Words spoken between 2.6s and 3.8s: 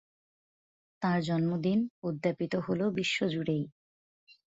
হলো বিশ্বজুড়েই।